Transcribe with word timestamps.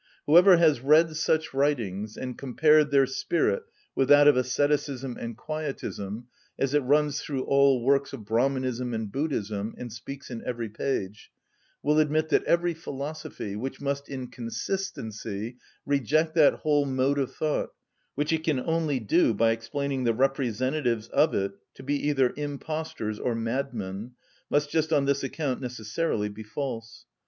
Whoever 0.25 0.57
has 0.57 0.79
read 0.81 1.15
such 1.15 1.53
writings, 1.53 2.17
and 2.17 2.35
compared 2.35 2.89
their 2.89 3.05
spirit 3.05 3.61
with 3.93 4.07
that 4.07 4.27
of 4.27 4.35
ascetism 4.35 5.15
and 5.19 5.37
quietism 5.37 6.25
as 6.57 6.73
it 6.73 6.79
runs 6.79 7.21
through 7.21 7.43
all 7.43 7.83
works 7.83 8.11
of 8.11 8.25
Brahmanism 8.25 8.95
and 8.95 9.11
Buddhism, 9.11 9.75
and 9.77 9.93
speaks 9.93 10.31
in 10.31 10.43
every 10.43 10.69
page, 10.69 11.29
will 11.83 11.99
admit 11.99 12.29
that 12.29 12.43
every 12.45 12.73
philosophy, 12.73 13.55
which 13.55 13.79
must 13.79 14.09
in 14.09 14.25
consistency 14.29 15.57
reject 15.85 16.33
that 16.33 16.53
whole 16.55 16.87
mode 16.87 17.19
of 17.19 17.35
thought, 17.35 17.69
which 18.15 18.33
it 18.33 18.43
can 18.43 18.59
only 18.59 18.99
do 18.99 19.35
by 19.35 19.51
explaining 19.51 20.03
the 20.03 20.15
representatives 20.15 21.09
of 21.09 21.35
it 21.35 21.51
to 21.75 21.83
be 21.83 22.07
either 22.07 22.33
impostors 22.37 23.19
or 23.19 23.35
mad‐men, 23.35 24.13
must 24.49 24.71
just 24.71 24.91
on 24.91 25.05
this 25.05 25.23
account 25.23 25.61
necessarily 25.61 26.27
be 26.27 26.41
false. 26.41 27.05